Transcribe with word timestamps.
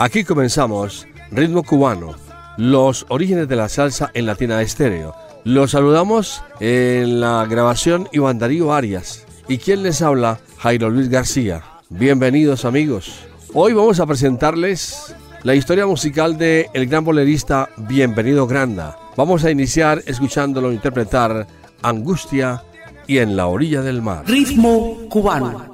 Aquí 0.00 0.24
comenzamos 0.24 1.06
Ritmo 1.30 1.62
cubano, 1.62 2.14
los 2.56 3.06
orígenes 3.08 3.48
de 3.48 3.56
la 3.56 3.68
salsa 3.68 4.10
en 4.14 4.26
Latina 4.26 4.60
Estéreo. 4.60 5.14
Los 5.44 5.70
saludamos 5.70 6.42
en 6.60 7.20
la 7.20 7.46
grabación 7.46 8.08
Iván 8.12 8.38
Darío 8.38 8.72
Arias. 8.72 9.24
¿Y 9.48 9.58
quien 9.58 9.82
les 9.82 10.02
habla? 10.02 10.40
Jairo 10.58 10.90
Luis 10.90 11.08
García. 11.08 11.62
Bienvenidos 11.90 12.64
amigos. 12.64 13.20
Hoy 13.52 13.72
vamos 13.72 14.00
a 14.00 14.06
presentarles 14.06 15.14
la 15.42 15.54
historia 15.54 15.86
musical 15.86 16.38
de 16.38 16.68
el 16.74 16.86
gran 16.86 17.04
bolerista 17.04 17.68
Bienvenido 17.76 18.46
Granda. 18.46 18.98
Vamos 19.16 19.44
a 19.44 19.50
iniciar 19.50 20.02
escuchándolo 20.06 20.72
interpretar 20.72 21.46
Angustia 21.82 22.62
y 23.06 23.18
en 23.18 23.36
la 23.36 23.46
orilla 23.46 23.82
del 23.82 24.02
mar. 24.02 24.24
Ritmo 24.26 25.08
cubano. 25.08 25.73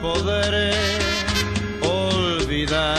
podré 0.00 0.72
olvidar. 1.82 2.96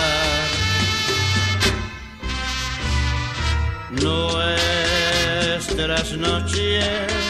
Nuestras 3.92 4.58
noches 6.18 7.21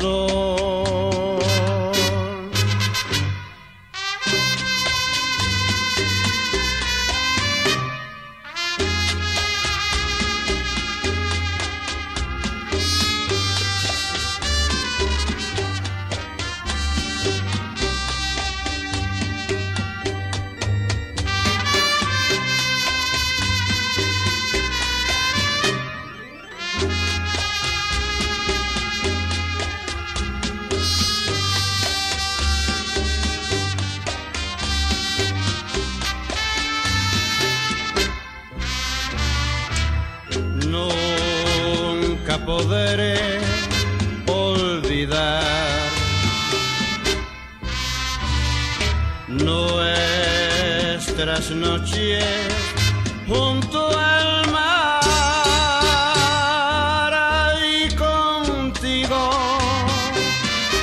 corazón. 0.00 0.59
nuestras 49.30 49.90
noches 51.50 52.24
junto 53.28 53.88
al 53.96 54.50
mar 54.50 55.00
y 57.64 57.94
contigo 57.94 59.30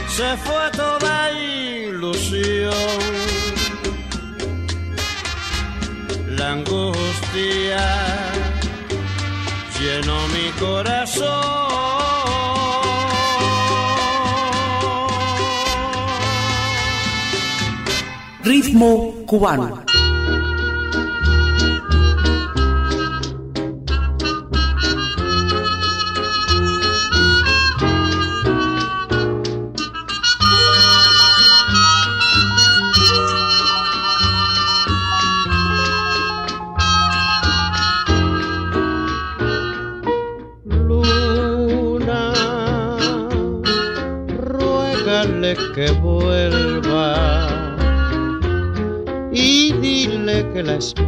se 0.08 0.38
fue 0.38 0.72
toda 0.76 1.32
ilusión, 1.34 2.74
la 6.38 6.52
angustia 6.54 7.86
llenó 9.80 10.28
mi 10.30 10.50
corazón. 10.60 11.67
Cubano. 19.26 19.87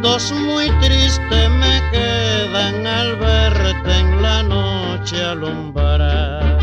recuerdos 0.00 0.32
muy 0.32 0.70
tristes 0.80 1.50
me 1.50 1.90
quedan 1.90 2.86
al 2.86 3.16
verte 3.16 3.98
en 3.98 4.22
la 4.22 4.42
noche 4.42 5.22
alumbrar. 5.22 6.58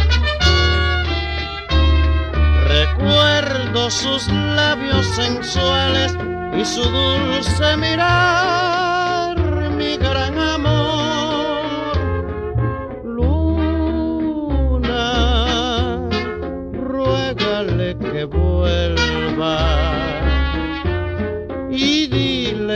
Recuerdo 2.67 3.91
sus 3.91 4.27
labios 4.27 5.05
sensuales 5.15 6.15
y 6.59 6.65
su 6.65 6.81
dulce 6.81 7.77
mirar, 7.77 9.37
mi 9.77 9.97
gran 9.97 10.37
amor 10.39 10.86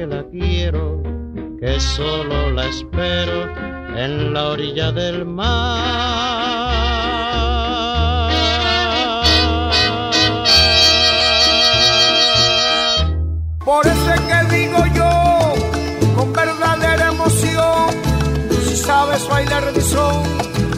Que 0.00 0.06
la 0.06 0.24
quiero, 0.30 1.02
que 1.60 1.78
solo 1.78 2.50
la 2.52 2.66
espero 2.68 3.52
en 3.94 4.32
la 4.32 4.48
orilla 4.48 4.92
del 4.92 5.26
mar. 5.26 5.50
Por 13.62 13.86
eso 13.86 14.14
es 14.14 14.20
que 14.22 14.56
digo 14.56 14.78
yo, 14.94 15.54
con 16.16 16.32
verdadera 16.32 17.08
emoción, 17.08 17.90
si 18.64 18.76
sabes 18.76 19.28
bailar 19.28 19.70
de 19.70 19.82
son, 19.82 20.22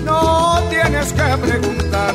no 0.05 0.61
tienes 0.69 1.13
que 1.13 1.37
preguntar. 1.47 2.15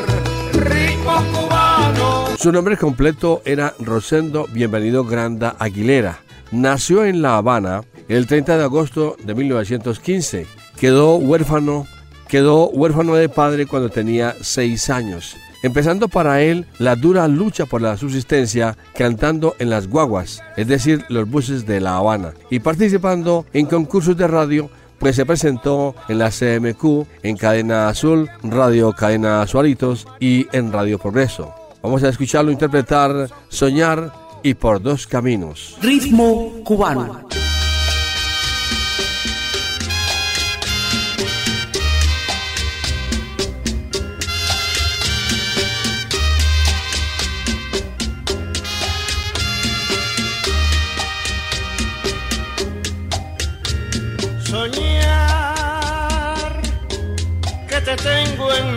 Ritmo 0.52 1.24
cubano. 1.32 2.26
Su 2.38 2.52
nombre 2.52 2.76
completo 2.76 3.42
era 3.46 3.74
Rosendo 3.80 4.46
Bienvenido 4.52 5.06
Granda 5.06 5.56
Aguilera. 5.58 6.27
Nació 6.52 7.06
en 7.06 7.22
La 7.22 7.38
Habana 7.38 7.84
el 8.08 8.28
30 8.28 8.58
de 8.58 8.64
agosto 8.64 9.18
de 9.24 9.36
1915. 9.36 10.48
Quedó 10.80 11.16
huérfano, 11.16 11.86
quedó 12.28 12.70
huérfano 12.70 13.16
de 13.16 13.30
padre 13.30 13.66
cuando 13.66 13.90
tenía 13.90 14.36
seis 14.42 14.90
años 14.90 15.36
empezando 15.64 16.08
para 16.08 16.42
él 16.42 16.66
la 16.80 16.96
dura 16.96 17.28
lucha 17.28 17.66
por 17.66 17.82
la 17.82 17.98
subsistencia 17.98 18.78
cantando 18.96 19.56
en 19.60 19.70
las 19.70 19.88
guaguas, 19.88 20.42
es 20.56 20.68
decir, 20.68 21.06
los 21.10 21.30
buses 21.30 21.66
de 21.66 21.80
La 21.80 21.98
Habana, 21.98 22.34
y 22.50 22.60
participando 22.60 23.46
en 23.54 23.66
concursos 23.66 24.18
de 24.18 24.28
radio 24.28 24.70
pues 25.00 25.16
se 25.16 25.28
presentó 25.28 25.94
en 26.10 26.18
la 26.18 26.32
CMQ, 26.32 27.06
en 27.22 27.38
Cadena 27.38 27.88
Azul, 27.88 28.30
Radio 28.42 28.94
Cadena 28.94 29.44
Azualitos 29.44 30.08
y 30.20 30.48
en 30.54 30.72
Radio 30.72 30.98
Progreso. 30.98 31.54
Vamos 31.84 32.04
a 32.04 32.10
escucharlo 32.10 32.52
interpretar 32.52 33.30
Soñar 33.48 34.12
y 34.48 34.54
por 34.54 34.82
dos 34.82 35.06
caminos. 35.08 35.76
Ritmo 35.82 36.64
cubano. 36.64 37.28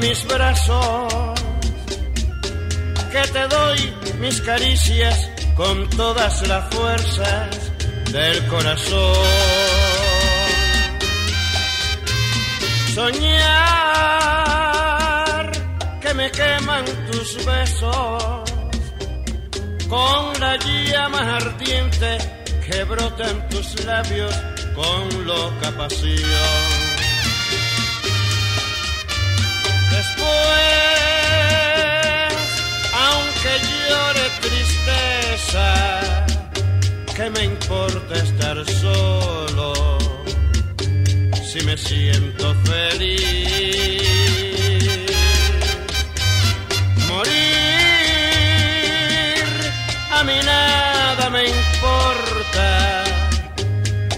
mis 0.00 0.26
brazos, 0.26 1.12
que 3.12 3.22
te 3.32 3.46
doy 3.46 3.94
mis 4.18 4.40
caricias 4.40 5.39
con 5.60 5.90
todas 5.90 6.48
las 6.48 6.74
fuerzas 6.74 7.70
del 8.10 8.46
corazón. 8.46 9.26
Soñar 12.94 13.50
que 16.00 16.14
me 16.14 16.30
queman 16.30 16.86
tus 17.10 17.44
besos 17.44 18.50
con 19.86 20.40
la 20.40 20.56
llama 20.56 21.36
ardiente 21.36 22.16
que 22.66 22.84
brota 22.84 23.28
en 23.28 23.46
tus 23.50 23.84
labios 23.84 24.34
con 24.74 25.26
loca 25.26 25.72
pasión 25.76 26.90
después, 29.90 31.09
tristeza, 34.40 35.66
¿qué 37.16 37.30
me 37.30 37.44
importa 37.44 38.14
estar 38.14 38.64
solo 38.66 39.98
si 41.42 41.60
me 41.64 41.76
siento 41.76 42.54
feliz? 42.64 44.02
Morir 47.08 47.40
a 50.12 50.24
mí 50.24 50.38
nada 50.44 51.30
me 51.30 51.44
importa 51.44 53.04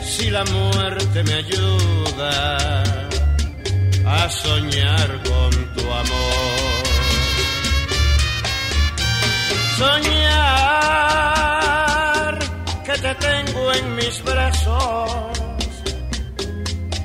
si 0.03 0.31
la 0.31 0.45
muerte 0.45 1.23
me 1.25 1.35
ayuda 1.35 2.83
a 4.07 4.29
soñar 4.29 5.23
con 5.23 5.51
tu 5.75 5.93
amor. 5.93 6.22
Soñar 9.83 10.39
que 12.87 12.93
te 12.93 13.15
tengo 13.17 13.73
en 13.73 13.97
mis 13.97 14.23
brazos, 14.23 15.11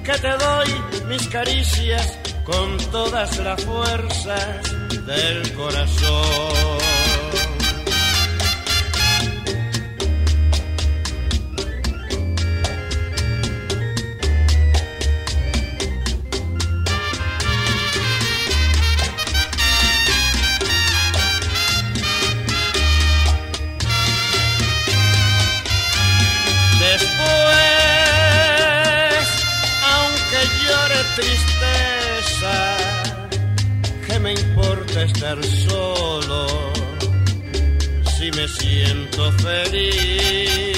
que 0.06 0.14
te 0.26 0.34
doy 0.46 0.70
mis 1.08 1.28
caricias 1.28 2.20
con 2.44 2.78
todas 2.92 3.40
las 3.40 3.64
fuerzas 3.64 4.62
del 5.08 5.54
corazón. 5.56 6.97
estar 35.08 35.38
solo 35.44 36.48
si 38.18 38.32
me 38.32 38.48
siento 38.48 39.32
feliz. 39.34 40.78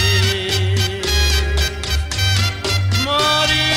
Morir 3.06 3.74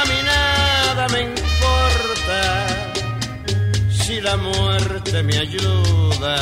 a 0.00 0.04
mí 0.10 0.18
nada 0.32 1.08
me 1.12 1.20
importa 1.32 2.40
si 3.90 4.20
la 4.20 4.36
muerte 4.36 5.22
me 5.22 5.38
ayuda 5.38 6.36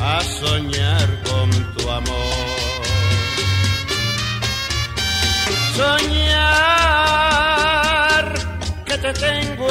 a 0.00 0.20
soñar 0.40 1.08
con 1.28 1.50
tu 1.76 1.90
amor. 1.90 2.82
Soñar 5.76 6.71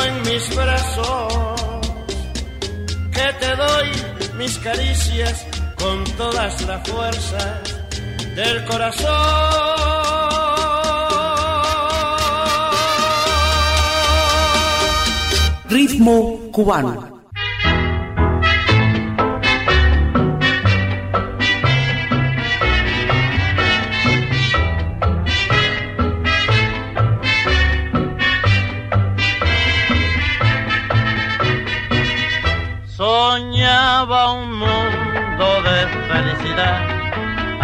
en 0.04 0.22
mis 0.24 0.56
brazos, 0.56 1.62
que 3.12 3.34
te 3.40 3.56
doy 3.56 3.90
mis 4.38 4.58
caricias 4.60 5.46
con 5.78 6.04
todas 6.18 6.62
las 6.62 6.88
fuerzas 6.88 7.76
del 8.36 8.66
corazón. 8.66 9.92
Ritmo 15.70 16.40
cubano. 16.52 17.11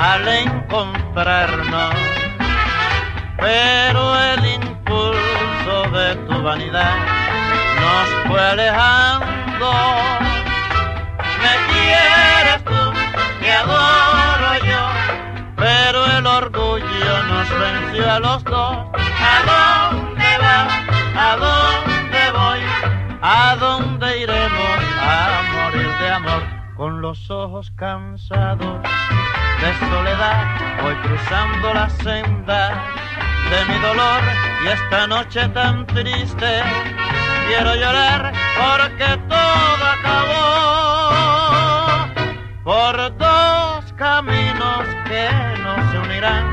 Al 0.08 0.26
encontrarnos, 0.26 1.96
pero 3.38 4.20
el 4.32 4.46
impulso 4.46 5.76
de 5.92 6.16
tu 6.28 6.42
vanidad 6.42 6.96
nos 7.82 8.08
fue 8.28 8.40
alejando. 8.40 9.72
Me 11.44 11.54
quieres 11.72 12.64
tú, 12.64 12.82
te 13.42 13.52
adoro 13.52 14.52
yo, 14.72 14.84
pero 15.58 16.06
el 16.18 16.26
orgullo 16.26 17.24
nos 17.24 17.50
venció 17.60 18.10
a 18.10 18.20
los 18.20 18.44
dos. 18.46 18.78
¿A 19.34 19.92
dónde 19.92 20.38
vas? 20.40 20.74
¿A 21.18 21.36
dónde 21.36 22.32
voy? 22.32 22.62
¿A 23.22 23.56
dónde 23.60 24.20
iremos 24.20 24.80
a 25.02 25.42
morir 25.54 25.92
de 26.00 26.10
amor? 26.12 26.44
Con 26.78 27.02
los 27.02 27.30
ojos 27.30 27.72
cansados 27.76 28.88
de 29.68 29.74
soledad, 29.90 30.46
voy 30.82 30.96
cruzando 30.96 31.74
la 31.74 31.90
senda 31.90 32.70
de 33.50 33.66
mi 33.66 33.78
dolor 33.80 34.22
y 34.64 34.68
esta 34.70 35.08
noche 35.08 35.50
tan 35.50 35.86
triste 35.88 36.62
quiero 37.48 37.76
llorar 37.76 38.32
porque 38.62 39.20
todo 39.28 39.84
acabó 39.98 40.38
por 42.64 43.18
dos 43.18 43.94
caminos 43.98 44.84
que 45.10 45.28
nos 45.64 46.06
unirán. 46.06 46.46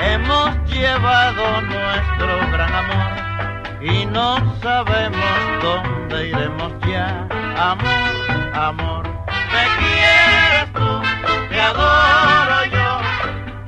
Hemos 0.00 0.50
llevado 0.68 1.60
nuestro 1.60 2.50
gran 2.50 2.74
amor 2.74 3.12
y 3.82 4.04
no 4.06 4.36
sabemos 4.60 5.62
dónde 5.62 6.28
iremos 6.28 6.72
ya. 6.88 7.28
Amor, 7.56 8.10
amor, 8.52 9.04
me 9.52 9.64
quieres 9.78 10.72
tú, 10.72 11.02
te 11.48 11.60
adoro 11.60 12.01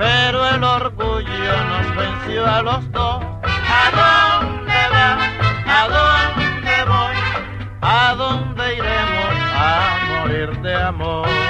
pero 0.05 0.47
el 0.51 0.63
orgullo 0.63 1.55
nos 1.71 1.97
venció 1.97 2.47
a 2.47 2.61
los 2.61 2.93
dos. 2.93 3.25
¿A 3.81 3.85
dónde 4.01 4.81
va? 4.93 5.09
¿A 5.79 5.89
dónde? 5.89 6.71
¿A 7.81 8.15
dónde 8.15 8.75
iremos 8.75 9.35
a 9.55 9.99
morir 10.09 10.61
de 10.61 10.75
amor? 10.75 11.44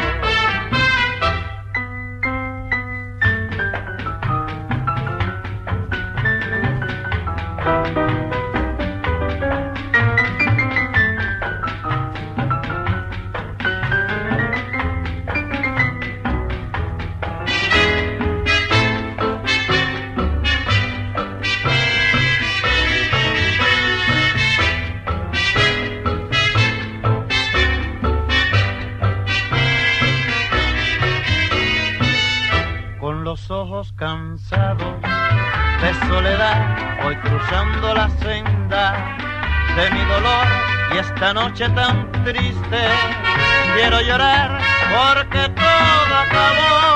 Ojos 33.50 33.92
cansados 33.96 35.00
de 35.02 35.94
soledad, 36.06 37.02
voy 37.02 37.16
cruzando 37.16 37.94
la 37.94 38.08
senda 38.10 39.16
de 39.76 39.90
mi 39.90 40.00
dolor 40.04 40.46
y 40.94 40.98
esta 40.98 41.34
noche 41.34 41.68
tan 41.70 42.10
triste 42.24 42.78
quiero 43.74 44.00
llorar 44.00 44.58
porque 44.90 45.48
todo 45.50 46.14
acabó 46.26 46.94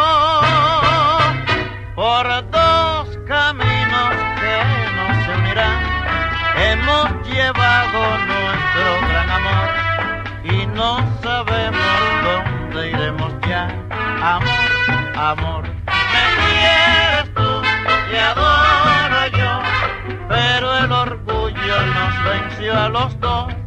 por 1.95 2.51
dos 2.51 3.19
caminos 3.27 4.15
que 4.41 4.57
nos 4.97 5.39
unirán. 5.39 5.83
Hemos 6.57 7.29
llevado 7.29 8.19
nuestro 8.27 9.09
gran 9.09 9.31
amor 9.31 9.69
y 10.45 10.67
no 10.69 11.05
sabemos 11.23 12.01
dónde 12.25 12.91
iremos 12.91 13.33
ya. 13.47 13.69
Amor, 14.23 15.17
amor 15.17 15.58
tú 17.35 17.63
y 18.13 18.17
adoro 18.17 19.27
yo, 19.37 19.61
pero 20.29 20.79
el 20.79 20.93
orgullo 20.93 21.87
nos 21.87 22.25
venció 22.25 22.79
a 22.79 22.89
los 22.89 23.21
dos. 23.21 23.58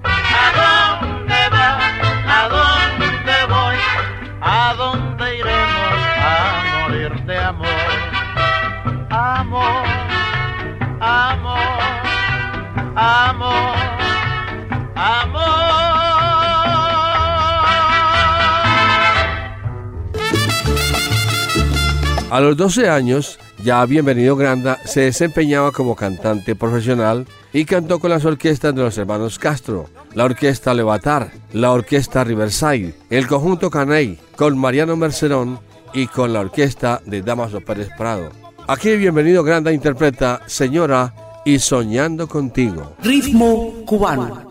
A 22.31 22.39
los 22.39 22.55
12 22.55 22.87
años, 22.87 23.37
ya 23.61 23.85
bienvenido 23.85 24.37
Granda 24.37 24.79
se 24.85 25.01
desempeñaba 25.01 25.73
como 25.73 25.97
cantante 25.97 26.55
profesional 26.55 27.27
y 27.51 27.65
cantó 27.65 27.99
con 27.99 28.09
las 28.09 28.23
orquestas 28.23 28.73
de 28.73 28.81
los 28.81 28.97
hermanos 28.97 29.37
Castro, 29.37 29.89
la 30.13 30.23
orquesta 30.23 30.73
Levatar, 30.73 31.29
la 31.51 31.73
orquesta 31.73 32.23
Riverside, 32.23 32.95
el 33.09 33.27
conjunto 33.27 33.69
Caney, 33.69 34.17
con 34.37 34.57
Mariano 34.57 34.95
Mercerón 34.95 35.59
y 35.93 36.07
con 36.07 36.31
la 36.31 36.39
orquesta 36.39 37.01
de 37.05 37.21
Damaso 37.21 37.59
Pérez 37.59 37.89
Prado. 37.97 38.29
Aquí 38.65 38.95
bienvenido 38.95 39.43
Granda 39.43 39.73
interpreta 39.73 40.41
Señora 40.45 41.13
y 41.43 41.59
Soñando 41.59 42.29
contigo. 42.29 42.95
Ritmo 43.03 43.83
cubano. 43.85 44.50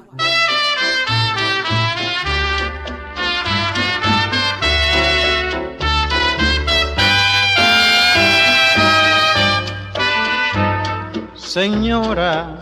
Señora, 11.51 12.61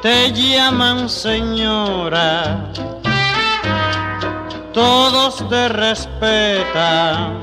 te 0.00 0.32
llaman 0.32 1.06
señora, 1.10 2.72
todos 4.72 5.46
te 5.50 5.68
respetan 5.68 7.42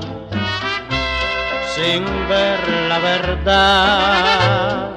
sin 1.76 2.02
ver 2.28 2.58
la 2.88 2.98
verdad. 2.98 4.90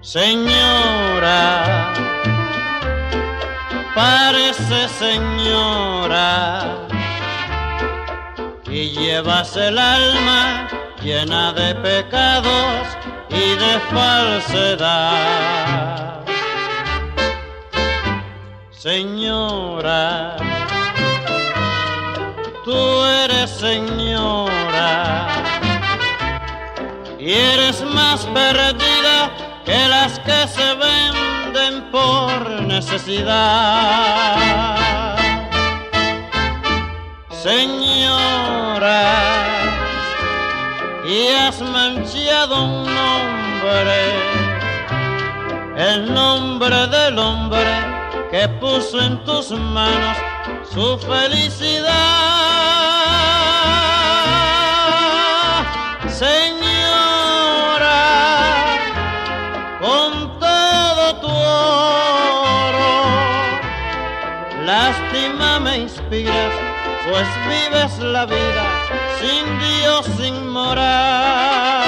Señora, 0.00 1.92
parece 3.96 4.88
señora 4.88 6.62
y 8.70 8.90
llevas 8.90 9.56
el 9.56 9.76
alma 9.76 10.68
llena 11.02 11.52
de 11.52 11.74
pecados 11.76 12.86
y 13.30 13.54
de 13.56 13.80
falsedad. 13.90 15.38
Señora, 18.70 20.36
tú 22.64 23.04
eres 23.24 23.50
señora 23.50 25.26
y 27.18 27.32
eres 27.32 27.82
más 27.82 28.24
perdida 28.26 29.30
que 29.64 29.88
las 29.88 30.18
que 30.20 30.46
se 30.48 30.74
ven 30.74 31.28
venden 31.52 31.90
por 31.90 32.62
necesidad. 32.62 33.36
Señora, 37.30 38.98
y 41.08 41.28
has 41.28 41.60
manchado 41.62 42.64
un 42.64 42.84
nombre, 42.84 44.12
el 45.74 46.12
nombre 46.12 46.86
del 46.88 47.18
hombre 47.18 47.64
que 48.30 48.46
puso 48.60 49.00
en 49.00 49.24
tus 49.24 49.50
manos 49.52 50.18
su 50.70 50.98
felicidad. 50.98 51.88
Señora, 56.10 57.46
con 59.80 60.38
todo 60.38 61.14
tu 61.22 61.28
oro, 61.28 62.90
lástima 64.66 65.58
me 65.58 65.78
inspiras, 65.78 66.52
pues 67.08 67.26
vives 67.48 67.98
la 68.00 68.26
vida 68.26 68.77
sin 69.20 69.58
Dios, 69.58 70.06
sin 70.16 70.48
moral. 70.48 71.87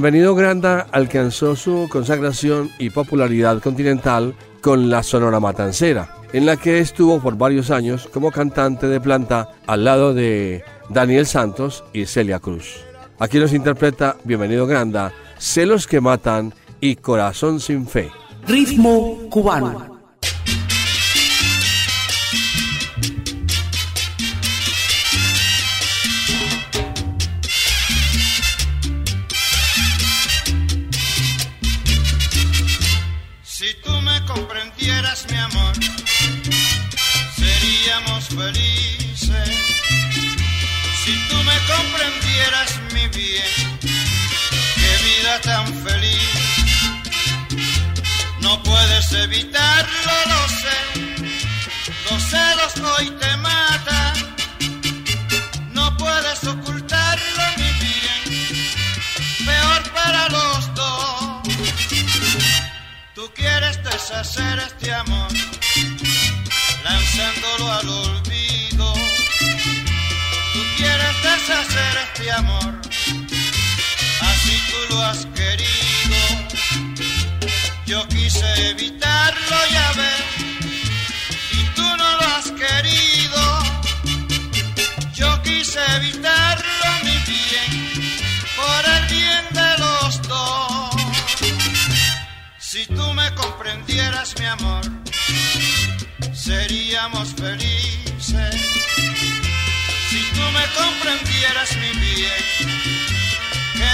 Bienvenido 0.00 0.34
Granda 0.34 0.86
alcanzó 0.92 1.54
su 1.56 1.86
consagración 1.90 2.70
y 2.78 2.88
popularidad 2.88 3.60
continental 3.60 4.34
con 4.62 4.88
la 4.88 5.02
Sonora 5.02 5.40
Matancera, 5.40 6.16
en 6.32 6.46
la 6.46 6.56
que 6.56 6.78
estuvo 6.78 7.20
por 7.20 7.36
varios 7.36 7.70
años 7.70 8.08
como 8.10 8.30
cantante 8.32 8.86
de 8.86 8.98
planta 8.98 9.50
al 9.66 9.84
lado 9.84 10.14
de 10.14 10.64
Daniel 10.88 11.26
Santos 11.26 11.84
y 11.92 12.06
Celia 12.06 12.38
Cruz. 12.38 12.82
Aquí 13.18 13.38
nos 13.38 13.52
interpreta 13.52 14.16
Bienvenido 14.24 14.66
Granda, 14.66 15.12
Celos 15.38 15.86
que 15.86 16.00
Matan 16.00 16.54
y 16.80 16.96
Corazón 16.96 17.60
sin 17.60 17.86
Fe. 17.86 18.10
Ritmo 18.46 19.28
cubano. 19.28 19.89
Tan 45.42 45.66
feliz. 45.84 46.28
No 48.40 48.62
puedes 48.62 49.12
evitarlo, 49.12 50.12
lo 50.26 50.48
sé. 50.48 50.78
Los 52.10 52.22
celos 52.22 52.74
hoy 52.92 53.10
te 53.10 53.36
matan. 53.36 54.14
No 55.72 55.96
puedes 55.96 56.44
ocultarlo, 56.44 57.44
mi 57.58 57.70
bien. 57.84 58.66
Peor 59.46 59.82
para 59.92 60.28
los 60.28 60.74
dos. 60.74 61.42
Tú 63.14 63.30
quieres 63.34 63.82
deshacer 63.84 64.58
este 64.58 64.92
amor, 64.92 65.32
lanzándolo 66.84 67.72
al 67.72 67.88
olvido. 67.88 68.94
Tú 70.52 70.60
quieres 70.76 71.16
deshacer 71.22 71.98
este 72.08 72.32
amor 72.32 72.89
tú 74.70 74.94
lo 74.94 75.02
has 75.02 75.26
querido. 75.26 76.18
Yo 77.86 78.06
quise 78.08 78.46
evitarlo, 78.70 79.56
ya 79.70 79.92
ves, 79.98 80.22
y 81.52 81.62
tú 81.76 81.82
no 81.82 82.08
lo 82.18 82.26
has 82.36 82.50
querido. 82.52 83.42
Yo 85.14 85.42
quise 85.42 85.80
evitarlo, 85.96 86.86
mi 87.02 87.16
bien, 87.30 87.70
por 88.56 88.82
el 88.96 89.04
bien 89.06 89.44
de 89.50 89.78
los 89.78 90.22
dos. 90.28 90.90
Si 92.58 92.86
tú 92.86 93.12
me 93.14 93.34
comprendieras, 93.34 94.34
mi 94.38 94.46
amor, 94.46 94.84
seríamos 96.32 97.34
felices. 97.34 98.54
Si 100.10 100.20
tú 100.34 100.44
me 100.56 100.64
comprendieras, 100.80 101.76
mi 101.76 101.90
bien, 102.00 102.99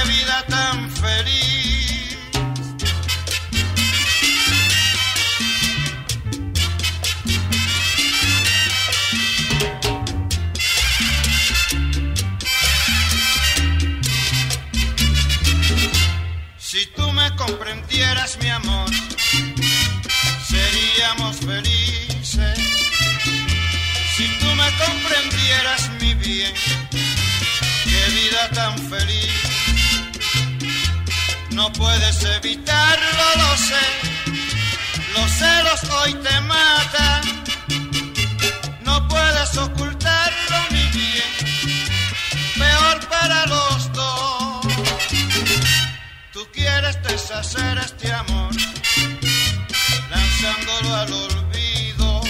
vida 0.06 0.44
tan 0.48 0.90
feliz. 0.90 2.18
Si 16.58 16.86
tú 16.94 17.10
me 17.12 17.34
comprendieras, 17.36 18.38
mi 18.42 18.48
amor, 18.50 18.90
no 31.56 31.72
puedes 31.72 32.22
evitarlo, 32.22 33.24
lo 33.42 33.56
sé. 33.56 33.86
Los 35.14 35.30
celos 35.40 35.82
hoy 35.98 36.14
te 36.14 36.40
matan. 36.42 37.22
No 38.84 39.08
puedes 39.08 39.56
ocultarlo, 39.56 40.58
mi 40.70 40.84
bien. 40.98 41.32
Peor 42.58 43.08
para 43.08 43.46
los 43.46 43.92
dos. 43.92 44.66
Tú 46.34 46.46
quieres 46.52 47.02
deshacer 47.02 47.78
este 47.78 48.12
amor, 48.12 48.52
lanzándolo 50.10 50.94
al 50.94 51.12
olvido. 51.12 52.20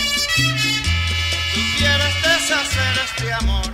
Tú 1.55 1.61
quieres 1.79 2.15
deshacer 2.23 2.95
este 3.09 3.33
amor, 3.33 3.66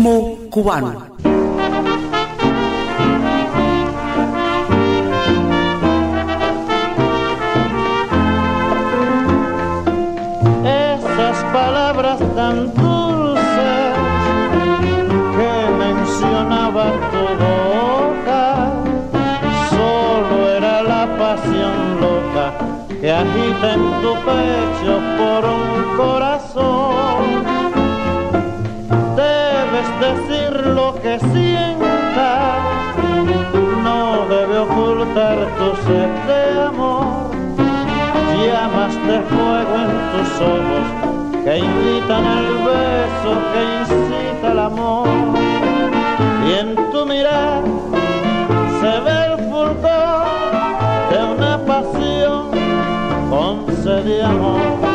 Ritmo 0.00 0.38
cubano. 0.48 0.92
Esas 10.64 11.44
palabras 11.52 12.18
tan 12.34 12.72
dulces 12.72 13.94
que 15.36 15.52
mencionaba 15.84 16.84
tu 17.12 17.24
boca, 17.44 18.72
solo 19.68 20.48
era 20.48 20.82
la 20.82 21.04
pasión 21.18 22.00
loca 22.00 22.54
que 23.02 23.12
agita 23.12 23.74
en 23.74 23.82
tu 24.00 24.14
pecho 24.24 24.92
por 25.18 25.44
un 25.44 25.69
sed 35.90 36.10
de 36.30 36.62
amor. 36.62 37.30
Llamas 38.42 38.94
de 39.08 39.18
fuego 39.30 39.74
en 39.86 39.92
tus 40.12 40.30
ojos 40.54 40.86
que 41.44 41.58
invitan 41.58 42.24
al 42.36 42.48
beso, 42.68 43.30
que 43.52 43.60
incita 43.78 44.50
al 44.52 44.58
amor. 44.70 45.08
Y 46.46 46.52
en 46.60 46.68
tu 46.92 47.06
mirar 47.06 47.62
se 48.80 48.92
ve 49.04 49.16
el 49.30 49.36
fulgor 49.50 50.52
de 51.10 51.18
una 51.34 51.54
pasión 51.70 52.42
con 53.30 53.52
sed 53.82 54.04
de 54.04 54.24
amor. 54.24 54.89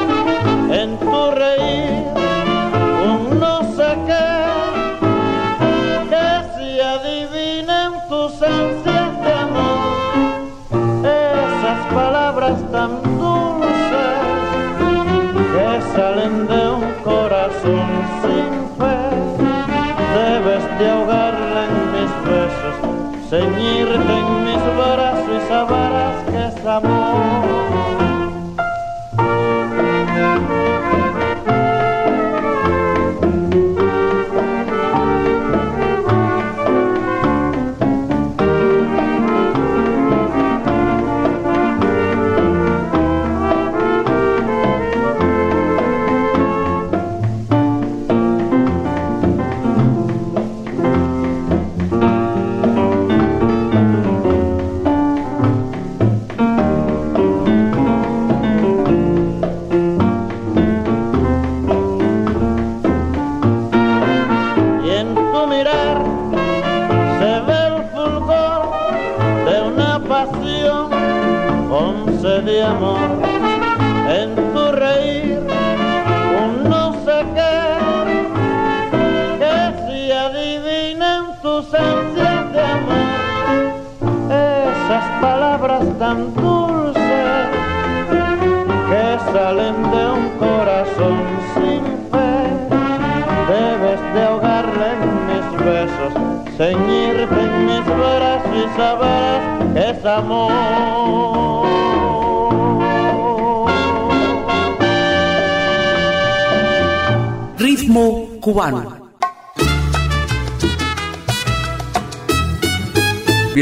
De 16.29 16.69
un 16.71 16.91
corazón 17.03 17.87
sin 18.21 18.53
fe. 18.77 18.97
Debes 20.15 20.79
de 20.79 20.89
ahogarla 20.89 21.65
en 21.65 21.91
mis 21.93 22.11
besos, 22.25 23.29
ceñirte 23.29 24.13
en 24.21 24.43
mis 24.43 24.63
brazos 24.75 25.29
y 25.29 25.47
sabrás 25.47 26.23
que 26.31 26.47
es 26.47 26.65
amor. 26.65 27.84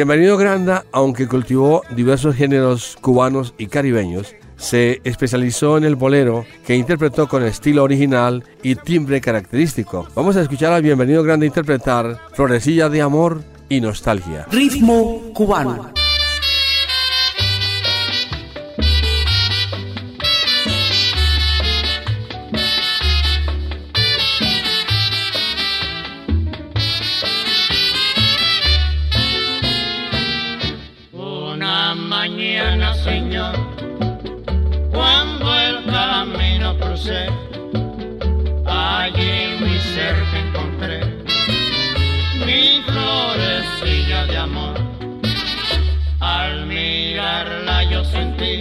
Bienvenido 0.05 0.35
Granda, 0.35 0.83
aunque 0.91 1.29
cultivó 1.29 1.81
diversos 1.95 2.35
géneros 2.35 2.97
cubanos 2.99 3.53
y 3.57 3.67
caribeños, 3.67 4.35
se 4.57 4.99
especializó 5.05 5.77
en 5.77 5.85
el 5.85 5.95
bolero 5.95 6.45
que 6.65 6.75
interpretó 6.75 7.29
con 7.29 7.41
estilo 7.45 7.83
original 7.83 8.43
y 8.61 8.75
timbre 8.75 9.21
característico. 9.21 10.05
Vamos 10.13 10.35
a 10.35 10.41
escuchar 10.41 10.73
al 10.73 10.81
Bienvenido 10.81 11.23
Granda 11.23 11.45
interpretar 11.45 12.19
Florecilla 12.33 12.89
de 12.89 13.01
Amor 13.01 13.43
y 13.69 13.79
Nostalgia. 13.79 14.45
Ritmo 14.51 15.21
cubano. 15.33 15.92
Allí 38.65 39.57
mi 39.59 39.79
ser 39.79 40.15
te 40.31 40.39
encontré, 40.39 40.99
mi 42.45 42.81
florecilla 42.85 44.25
de 44.25 44.37
amor. 44.37 44.75
Al 46.19 46.65
mirarla 46.65 47.83
yo 47.83 48.03
sentí 48.05 48.59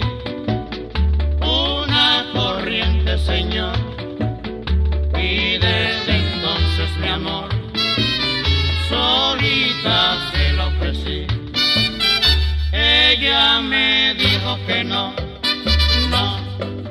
una 1.41 2.25
corriente, 2.33 3.17
Señor, 3.17 3.75
y 5.17 5.57
desde 5.57 6.13
entonces 6.23 6.97
mi 7.01 7.07
amor 7.07 7.49
solita 8.89 10.17
se 10.31 10.53
lo 10.53 10.67
ofrecí. 10.67 11.27
Ella 12.71 13.61
me 13.61 14.13
dijo 14.15 14.57
que 14.67 14.83
no, 14.83 15.13
no, 16.09 16.39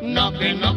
no, 0.02 0.38
que 0.38 0.54
no 0.54 0.71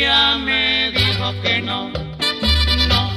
Ella 0.00 0.38
me 0.38 0.92
dijo 0.92 1.34
que 1.42 1.60
no, 1.60 1.90
no, 2.88 3.10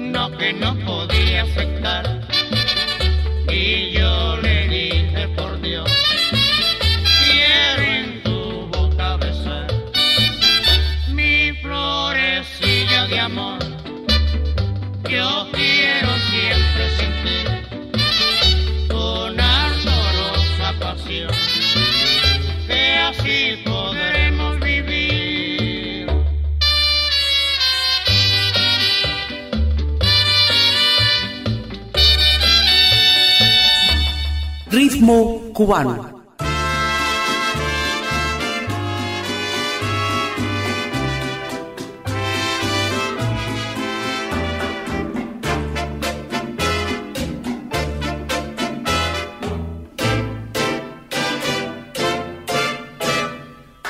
no, 0.00 0.36
que 0.36 0.52
no 0.52 0.74
podía 0.84 1.44
aceptar. 1.44 2.15
Cubano. 35.06 36.24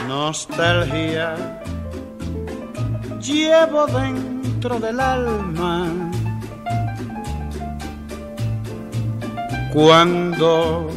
nostalgia 0.07 1.35
llevo 3.21 3.87
dentro 3.87 4.79
del 4.79 5.01
alma. 5.01 6.11
Cuando 9.73 10.96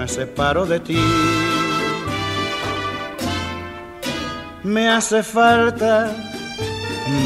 me 0.00 0.08
separo 0.08 0.64
de 0.64 0.80
ti, 0.80 1.04
me 4.64 4.88
hace 4.88 5.22
falta, 5.22 6.10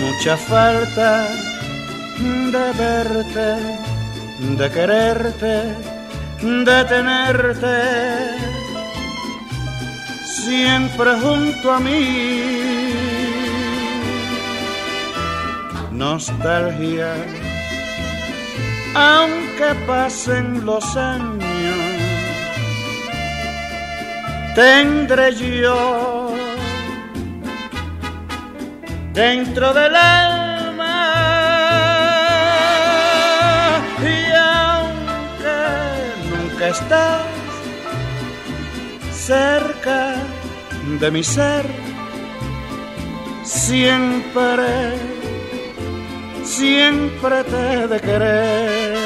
mucha 0.01 0.37
falta 0.37 1.09
de 2.55 2.67
verte, 2.83 3.49
de 4.59 4.67
quererte, 4.77 5.57
de 6.43 6.79
tenerte 6.95 7.77
siempre 10.45 11.11
junto 11.23 11.71
a 11.71 11.79
mí. 11.79 12.03
Nostalgia, 15.93 17.15
aunque 18.97 19.69
pasen 19.87 20.67
los 20.67 20.97
años, 20.97 21.44
tendré 24.55 25.35
yo 25.35 26.33
dentro 29.13 29.73
del 29.73 29.95
alma 29.97 31.05
y 34.03 34.33
aunque 34.33 35.59
nunca 36.31 36.69
estás 36.69 37.23
cerca 39.27 40.17
de 41.01 41.11
mi 41.11 41.23
ser. 41.23 41.67
Siempre, 43.45 44.99
siempre 46.45 47.45
te 47.45 47.89
de 47.89 48.01
querer. 48.01 49.04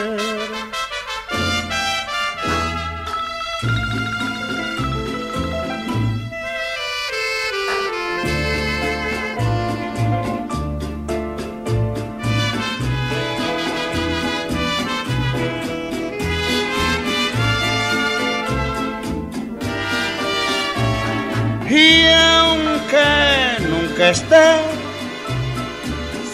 Esté 24.10 24.56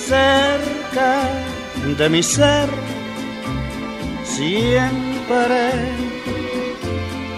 cerca 0.06 1.28
de 1.98 2.08
mi 2.08 2.22
ser, 2.22 2.68
siempre, 4.24 5.70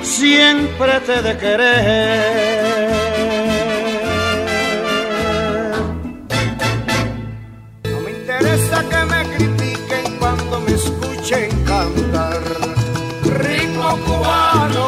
siempre 0.03 1.01
te 1.07 1.23
de 1.23 1.37
querer. 1.39 2.96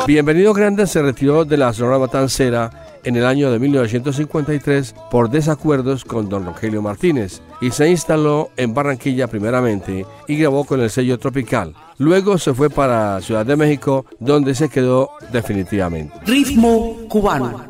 Bienvenido 0.09 0.55
Grande 0.55 0.87
se 0.87 1.03
retiró 1.03 1.45
de 1.45 1.59
la 1.59 1.71
Sonora 1.75 1.99
Matancera 1.99 2.99
en 3.05 3.17
el 3.17 3.27
año 3.27 3.51
de 3.51 3.59
1953 3.59 4.95
por 5.11 5.29
desacuerdos 5.29 6.03
con 6.03 6.31
don 6.31 6.47
Rogelio 6.47 6.81
Martínez 6.81 7.43
y 7.61 7.73
se 7.73 7.91
instaló 7.91 8.49
en 8.57 8.73
Barranquilla 8.73 9.27
primeramente 9.27 10.07
y 10.27 10.37
grabó 10.39 10.65
con 10.65 10.81
el 10.81 10.89
sello 10.89 11.19
Tropical. 11.19 11.75
Luego 11.99 12.39
se 12.39 12.55
fue 12.55 12.71
para 12.71 13.21
Ciudad 13.21 13.45
de 13.45 13.57
México 13.57 14.07
donde 14.19 14.55
se 14.55 14.71
quedó 14.71 15.11
definitivamente. 15.31 16.15
Ritmo 16.25 16.97
cubano. 17.11 17.67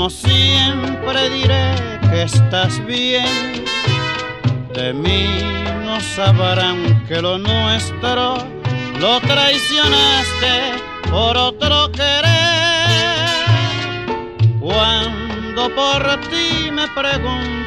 Como 0.00 0.08
siempre 0.08 1.28
diré 1.28 1.74
que 2.10 2.22
estás 2.22 2.82
bien. 2.86 3.66
De 4.72 4.94
mí 4.94 5.26
no 5.84 6.00
sabrán 6.00 7.04
que 7.06 7.20
lo 7.20 7.36
nuestro 7.36 8.38
lo 8.98 9.20
traicionaste 9.20 10.72
por 11.10 11.36
otro 11.36 11.92
querer. 11.92 13.28
Cuando 14.58 15.68
por 15.74 16.18
ti 16.30 16.70
me 16.72 16.88
pregunten, 16.88 17.60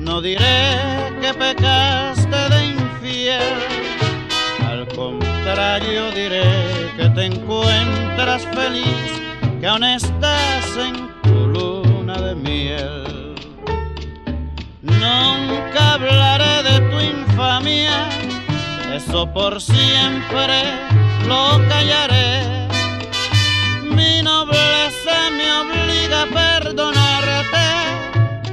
no 0.00 0.20
diré 0.20 0.76
que 1.22 1.32
pecaste 1.32 2.36
de 2.50 2.66
infiel. 2.66 3.56
Al 4.68 4.86
contrario 4.88 6.10
diré 6.10 6.44
que 6.98 7.08
te 7.08 7.24
encuentras 7.24 8.46
feliz, 8.52 9.23
que 9.64 9.70
aún 9.70 9.82
estás 9.82 10.76
en 10.76 11.08
tu 11.22 11.46
luna 11.46 12.20
de 12.20 12.34
miel. 12.34 13.34
Nunca 14.82 15.94
hablaré 15.94 16.62
de 16.68 16.76
tu 16.90 17.00
infamia, 17.00 18.10
eso 18.94 19.26
por 19.32 19.62
siempre 19.62 20.64
lo 21.26 21.66
callaré. 21.70 22.68
Mi 23.84 24.20
nobleza 24.22 25.16
me 25.38 25.50
obliga 25.62 26.24
a 26.24 26.26
perdonarte, 26.26 27.66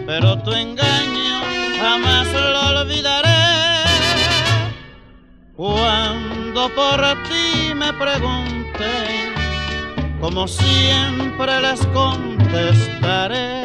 pero 0.06 0.38
tu 0.38 0.54
engaño 0.54 1.38
jamás 1.78 2.28
lo 2.32 2.62
olvidaré. 2.80 3.84
Cuando 5.58 6.69
por 6.74 7.02
ti 7.28 7.74
me 7.76 7.91
pregunten, 7.91 9.30
como 10.21 10.47
siempre 10.47 11.60
les 11.62 11.86
contestaré. 11.88 13.63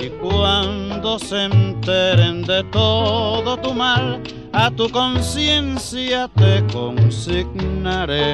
Y 0.00 0.08
cuando 0.20 1.18
se 1.18 1.44
enteren 1.44 2.42
de 2.42 2.64
todo 2.64 3.56
tu 3.58 3.72
mal, 3.74 4.20
a 4.52 4.70
tu 4.70 4.88
conciencia 4.90 6.28
te 6.34 6.64
consignaré. 6.72 8.24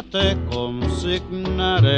Te 0.00 0.34
consignaré. 0.50 1.90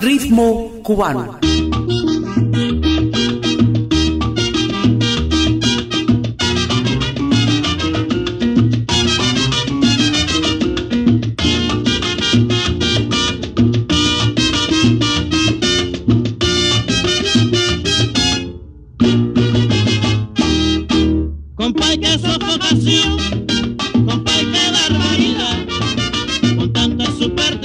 Ritmo 0.00 0.70
cubano. 0.84 1.47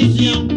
Con 0.04 0.53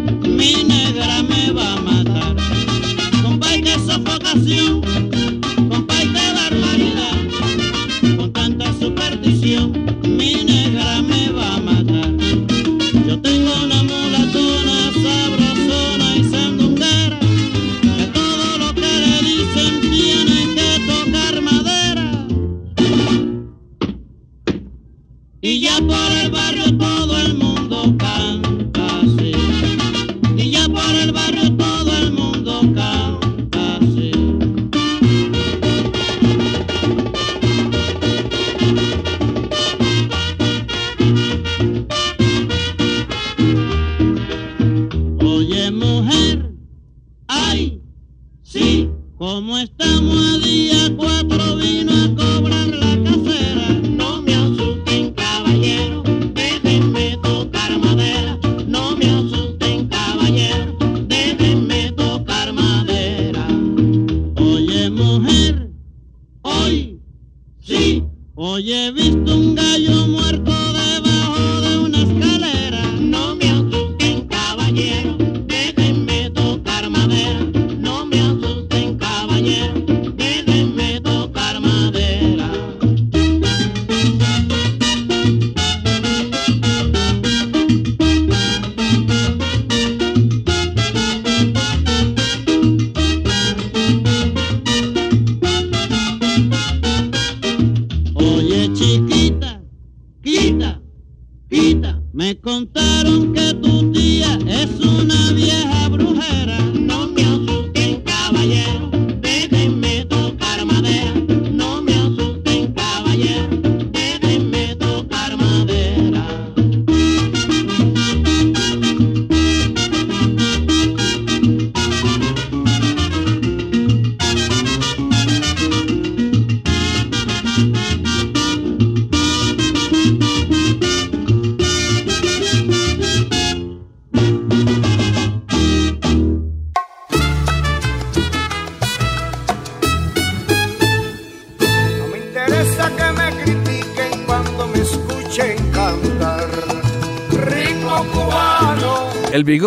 Me 102.17 102.33
contaron 102.41 103.31
que 103.31 103.46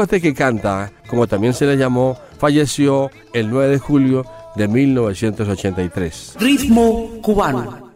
bigote 0.00 0.20
que 0.22 0.32
canta, 0.32 0.90
como 1.08 1.26
también 1.26 1.52
se 1.52 1.66
le 1.66 1.76
llamó, 1.76 2.16
falleció 2.38 3.10
el 3.34 3.50
9 3.50 3.68
de 3.68 3.78
julio 3.78 4.24
de 4.56 4.66
1983. 4.66 6.36
Ritmo 6.40 7.10
cubano. 7.20 7.89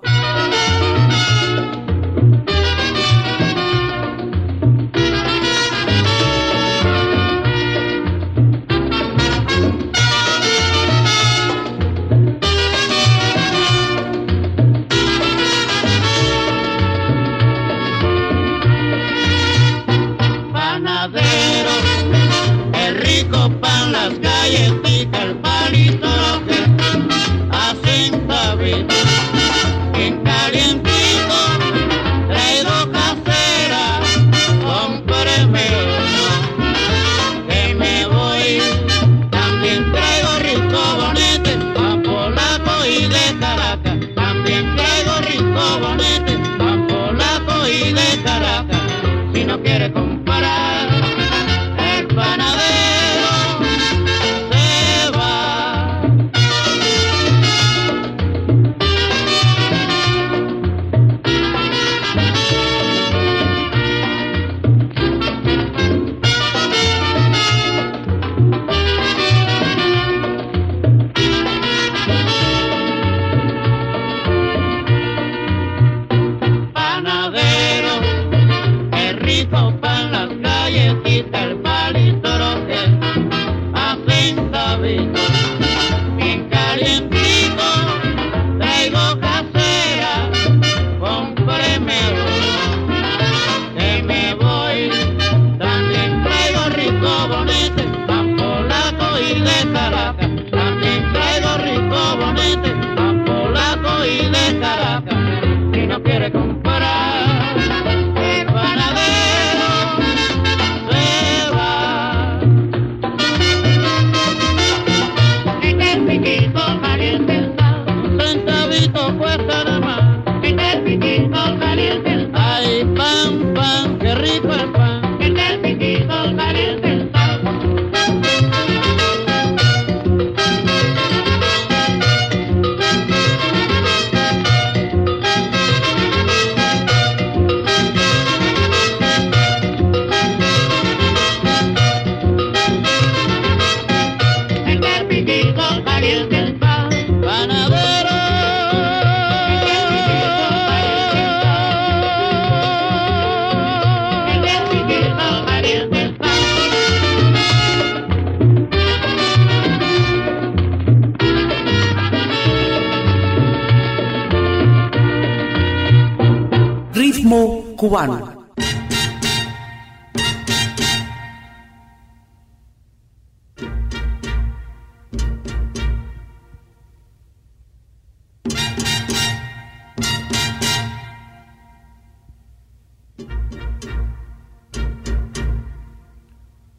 Cubano. 167.85 168.45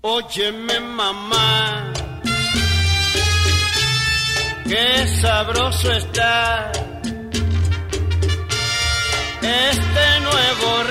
Óyeme 0.01 0.80
mamá, 0.80 1.93
qué 4.68 5.08
sabroso 5.22 5.91
está 5.91 6.85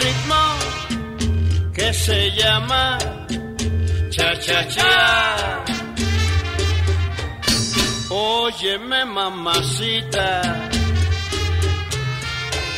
ritmo 0.03 0.43
que 1.75 1.93
se 1.93 2.31
llama 2.33 2.99
cha 4.11 4.39
cha 4.41 4.69
cha. 4.69 5.65
Óyeme 8.11 9.05
mamacita, 9.05 10.29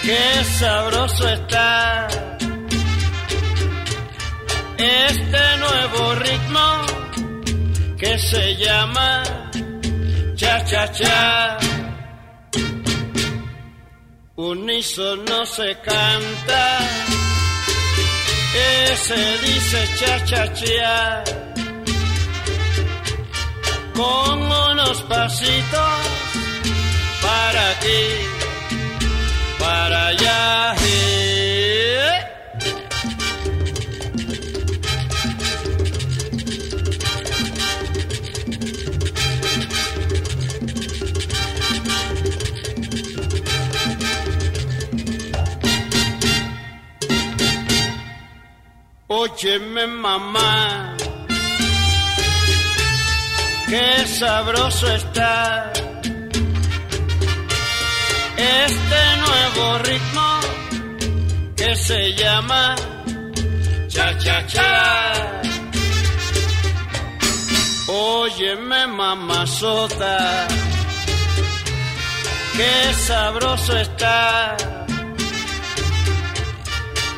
qué 0.03 0.45
sabroso 0.59 1.29
está 1.29 2.09
este 4.79 5.57
nuevo 5.59 6.14
ritmo 6.17 6.67
que 7.99 8.19
se 8.19 8.57
llama 8.57 9.23
cha 10.35 10.64
cha 10.64 10.93
cha 10.93 11.59
unísono 14.37 15.47
se 15.47 15.74
canta, 15.80 16.78
ese 18.93 19.39
dice 19.39 19.89
cha 19.99 20.24
cha 20.24 20.53
cha, 20.53 21.24
con 23.95 24.43
unos 24.43 25.03
pasitos 25.03 26.01
para 27.22 27.70
aquí, 27.70 28.05
para 29.59 30.07
allá. 30.09 31.16
Óyeme 49.39 49.87
mamá, 49.87 50.97
qué 53.68 54.07
sabroso 54.07 54.91
está 54.91 55.72
este 58.39 59.01
nuevo 59.24 59.78
ritmo 59.80 60.41
que 61.55 61.76
se 61.76 62.14
llama 62.14 62.76
cha 63.89 64.16
cha 64.16 64.47
cha. 64.47 65.41
Óyeme 67.89 68.87
mamazota, 68.87 70.49
qué 72.57 72.95
sabroso 72.95 73.76
está 73.76 74.57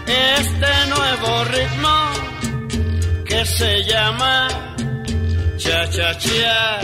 este 0.08 0.86
nuevo 0.88 1.44
ritmo 1.44 2.10
que 3.26 3.44
se 3.44 3.84
llama 3.84 4.48
cha 5.56 5.90
cha 5.90 6.18
cha. 6.18 6.80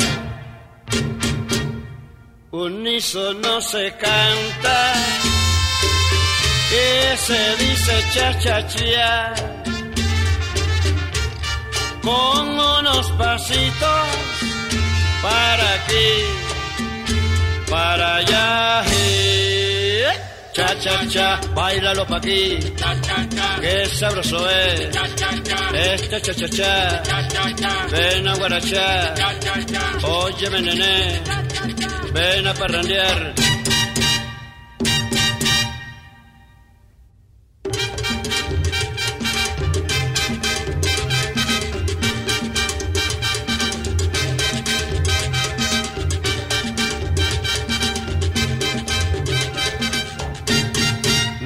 Unísono 2.50 3.60
se 3.60 3.90
canta 3.96 4.92
y 6.70 7.16
se 7.16 7.56
dice 7.56 8.04
cha 8.12 8.38
cha 8.38 8.66
cha 8.68 9.34
con 12.02 12.48
unos 12.48 13.10
pasitos 13.12 14.06
para 15.22 15.74
aquí, 15.74 16.10
para 17.70 18.16
allá. 18.16 19.33
Cha 20.54 20.68
cha 20.82 21.04
cha, 21.08 21.40
bailalo 21.56 22.06
pa' 22.06 22.18
aquí, 22.18 22.58
qué 23.60 23.86
sabroso 23.86 24.48
es, 24.48 24.88
este 25.74 26.20
cha 26.20 26.32
cha 26.32 26.48
cha, 26.48 27.02
ven 27.90 28.28
a 28.28 28.34
guarachar, 28.36 29.14
óyeme 30.04 30.60
nené, 30.62 31.20
ven 32.12 32.46
a 32.46 32.54
parrandear. 32.54 33.43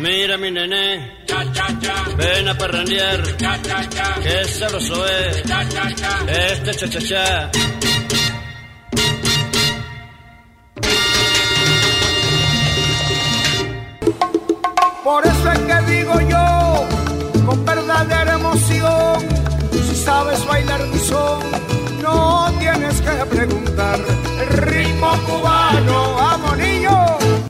Mira 0.01 0.37
mi 0.39 0.49
nené, 0.53 1.25
ven 2.17 2.49
a 2.49 2.55
parrandear, 2.57 3.21
qué 4.23 4.45
sabroso 4.45 5.05
es, 5.09 5.43
este 6.29 6.75
cha 6.75 6.89
cha 6.89 7.01
cha. 7.01 7.51
Por 15.03 15.27
eso 15.27 15.53
es 15.53 15.59
que 15.59 15.93
digo 15.93 16.21
yo, 16.21 16.87
con 17.45 17.65
verdadera 17.65 18.35
emoción, 18.35 19.19
si 19.73 19.97
sabes 19.97 20.47
bailar 20.47 20.87
mi 20.87 20.99
son, 21.01 21.41
no 22.03 22.53
tienes 22.61 23.01
que 23.01 23.37
preguntar. 23.37 23.99
El 24.43 24.49
ritmo 24.59 25.11
cubano. 25.27 26.38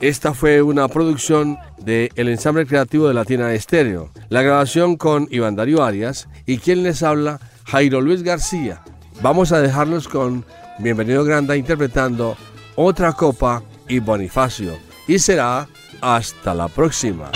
Esta 0.01 0.33
fue 0.33 0.61
una 0.61 0.87
producción 0.87 1.57
de 1.77 2.09
el 2.15 2.29
ensamble 2.29 2.65
creativo 2.65 3.09
de 3.09 3.13
Latina 3.13 3.53
Estéreo. 3.53 4.11
La 4.29 4.41
grabación 4.41 4.95
con 4.95 5.27
Iván 5.29 5.57
Darío 5.57 5.83
Arias 5.83 6.29
y 6.45 6.59
quien 6.59 6.83
les 6.83 7.03
habla, 7.03 7.41
Jairo 7.65 7.99
Luis 7.99 8.23
García. 8.23 8.81
Vamos 9.21 9.51
a 9.51 9.59
dejarlos 9.59 10.07
con 10.07 10.45
Bienvenido 10.77 11.25
Granda 11.25 11.57
interpretando 11.57 12.37
Otra 12.75 13.11
Copa 13.11 13.61
y 13.89 13.99
Bonifacio. 13.99 14.77
Y 15.05 15.19
será 15.19 15.67
hasta 15.99 16.53
la 16.53 16.69
próxima. 16.69 17.29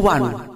万 0.00 0.49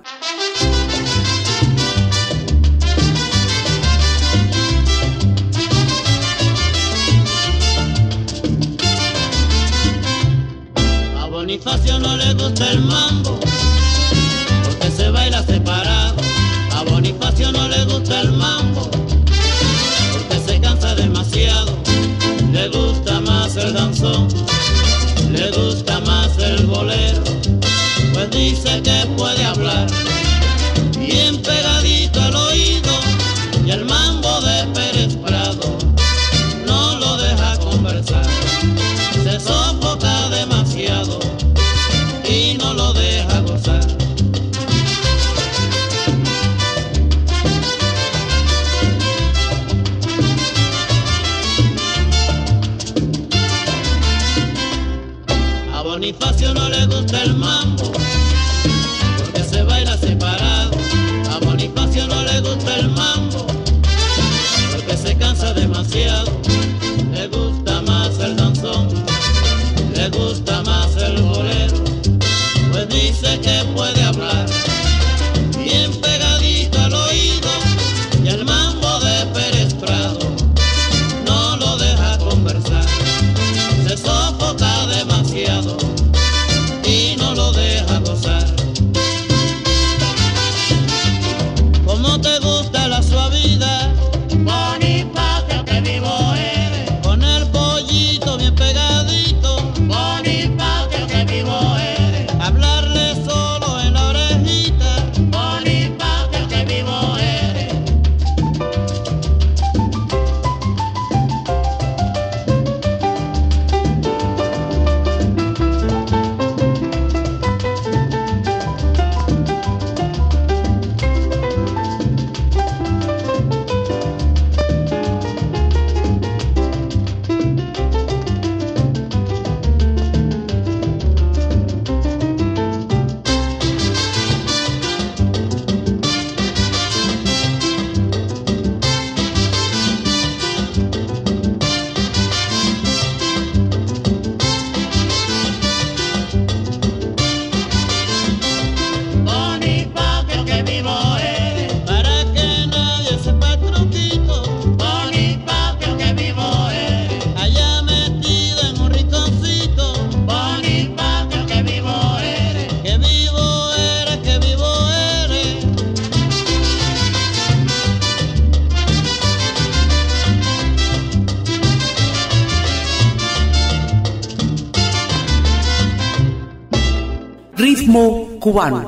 cubano. 178.54 178.83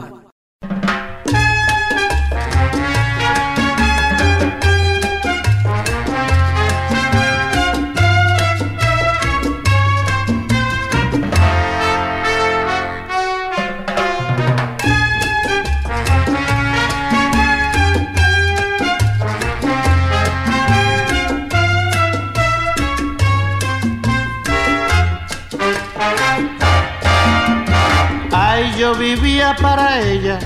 para 29.60 30.00
ella, 30.00 30.38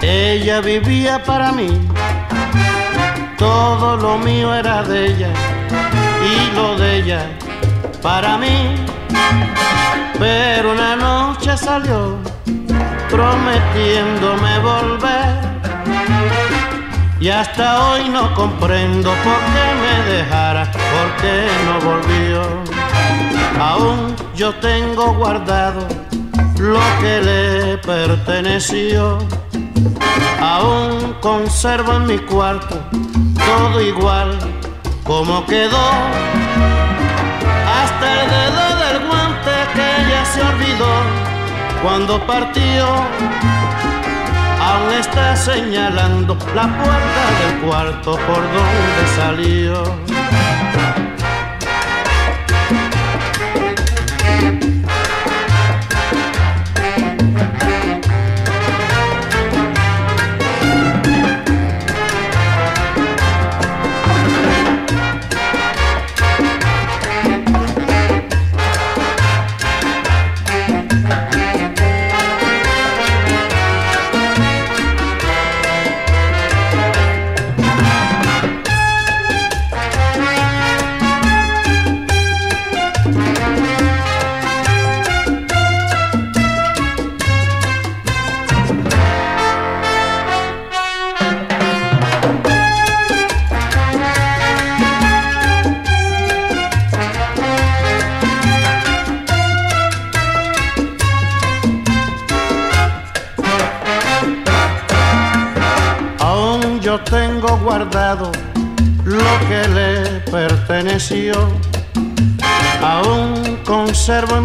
ella 0.00 0.60
vivía 0.60 1.22
para 1.22 1.52
mí. 1.52 1.68
Todo 3.38 3.96
lo 3.96 4.18
mío 4.18 4.54
era 4.54 4.82
de 4.82 5.06
ella 5.06 5.28
y 6.22 6.54
lo 6.56 6.76
de 6.76 6.96
ella 6.98 7.26
para 8.02 8.36
mí. 8.38 8.74
Pero 10.18 10.72
una 10.72 10.96
noche 10.96 11.56
salió 11.56 12.16
prometiéndome 13.10 14.58
volver. 14.60 15.44
Y 17.20 17.28
hasta 17.30 17.88
hoy 17.88 18.08
no 18.08 18.34
comprendo 18.34 19.10
por 19.24 19.40
qué 19.52 19.66
me 19.82 20.12
dejara, 20.12 20.70
por 20.70 21.16
qué 21.22 21.46
no 21.66 21.90
volvió. 21.90 22.42
Aún 23.58 24.14
yo 24.34 24.54
tengo 24.56 25.14
guardado 25.14 25.86
lo 26.58 26.80
que 27.00 27.20
le 27.22 27.78
perteneció. 27.78 29.18
Aún 30.40 31.14
conservo 31.20 31.94
en 31.94 32.06
mi 32.06 32.18
cuarto 32.18 32.80
todo 33.34 33.80
igual 33.80 34.38
como 35.04 35.44
quedó. 35.46 35.90
Hasta 37.78 38.22
el 38.22 38.30
dedo 38.30 38.66
del 38.82 39.08
guante 39.08 39.50
que 39.74 40.10
ya 40.10 40.24
se 40.24 40.42
olvidó 40.42 40.94
cuando 41.82 42.24
partió. 42.26 42.86
Aún 44.60 44.92
está 44.98 45.36
señalando 45.36 46.36
la 46.54 46.62
puerta 46.62 47.22
del 47.40 47.60
cuarto 47.60 48.16
por 48.26 48.42
donde 48.56 49.02
salió. 49.16 49.82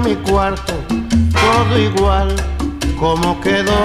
Mi 0.09 0.15
cuarto 0.15 0.73
todo 1.43 1.77
igual 1.77 2.35
como 2.99 3.39
quedó. 3.41 3.81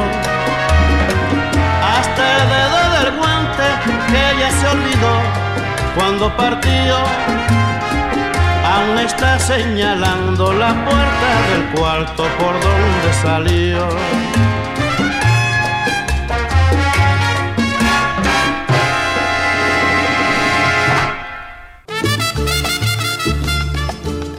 Hasta 1.95 2.23
el 2.37 2.49
dedo 2.55 2.81
del 2.95 3.19
guante 3.19 3.67
que 4.09 4.19
ella 4.33 4.51
se 4.51 4.67
olvidó 4.69 5.15
cuando 5.95 6.35
partió. 6.35 6.97
Aún 8.73 8.99
está 9.01 9.39
señalando 9.39 10.53
la 10.55 10.73
puerta 10.87 11.29
del 11.51 11.63
cuarto 11.75 12.23
por 12.39 12.55
donde 12.55 13.11
salió. 13.23 13.87